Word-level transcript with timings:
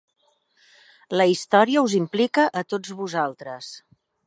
La 1.21 1.27
història 1.33 1.83
us 1.89 1.95
implica 1.99 2.47
a 2.61 2.65
tots 2.75 2.97
vosaltres. 3.03 3.71